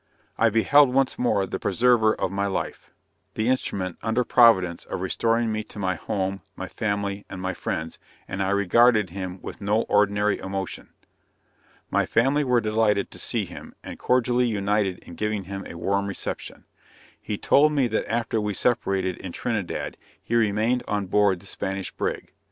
[0.35, 2.89] I beheld once more the preserver of my life;
[3.35, 7.99] the instrument, under Providence, of restoring me to my home, my family, and my friends,
[8.27, 10.89] and I regarded him with no ordinary emotion.
[11.91, 16.07] My family were delighted to see him, and cordially united in giving him a warm
[16.07, 16.65] reception.
[17.21, 21.91] He told me that after we separated in Trinidad, he remained on board the Spanish
[21.91, 22.33] brig.